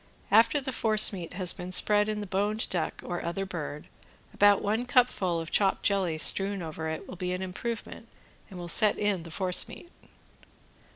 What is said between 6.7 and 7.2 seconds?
it will